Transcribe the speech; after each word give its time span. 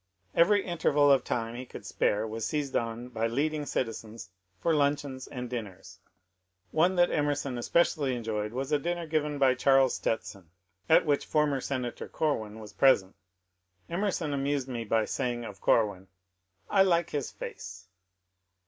Every 0.33 0.65
interval 0.65 1.11
of 1.11 1.23
time 1.23 1.53
he 1.53 1.63
could 1.63 1.85
spare 1.85 2.25
was 2.25 2.43
seized 2.43 2.75
on 2.75 3.09
by 3.09 3.27
leading 3.27 3.67
citizens 3.67 4.31
for 4.59 4.73
luncheons 4.73 5.27
and 5.27 5.47
dinners. 5.47 5.99
One 6.71 6.95
that 6.95 7.11
Emerson 7.11 7.55
especially 7.59 8.15
enjoyed 8.15 8.51
was 8.51 8.71
a 8.71 8.79
dinner 8.79 9.05
given 9.05 9.37
by 9.37 9.53
Charles 9.53 9.93
Stetson, 9.93 10.49
at 10.89 11.05
which 11.05 11.27
former 11.27 11.61
Senator 11.61 12.07
Corwin 12.09 12.57
was 12.57 12.73
present. 12.73 13.15
Emer 13.91 14.09
son 14.09 14.33
amused 14.33 14.67
me 14.67 14.85
by 14.85 15.05
saying 15.05 15.45
of 15.45 15.61
Corwin, 15.61 16.01
^^ 16.05 16.07
I 16.67 16.81
like 16.81 17.11
his 17.11 17.29
face." 17.29 17.87